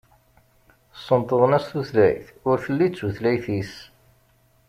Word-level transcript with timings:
Sentḍen-as 1.05 1.65
tutlayt 1.69 2.27
ur 2.49 2.57
telli 2.63 2.87
d 2.89 2.93
tutlayt-is. 2.97 3.73